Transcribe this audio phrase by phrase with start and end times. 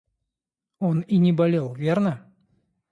[0.79, 2.25] Он и не болел, верно?